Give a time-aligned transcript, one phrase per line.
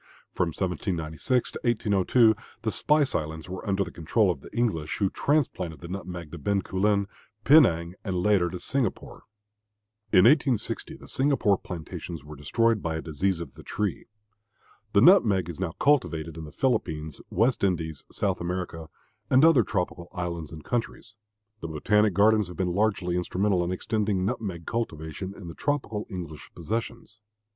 [0.33, 5.11] From 1796 to 1802 the spice islands were under the control of the English, who
[5.11, 7.05] transplanted the nutmeg to Bencoolen,
[7.43, 9.25] Penang, and, later, to Singapore.
[10.11, 14.07] In 1860 the Singapore plantations were destroyed by a disease of the tree.
[14.93, 18.89] The nutmeg is now cultivated in the Philippines, West Indies, South America,
[19.29, 21.13] and other tropical islands and countries.
[21.59, 26.49] The botanic gardens have been largely instrumental in extending nutmeg cultivation in the tropical English
[26.55, 27.19] possessions.